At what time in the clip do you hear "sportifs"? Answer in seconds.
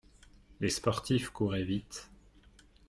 0.71-1.29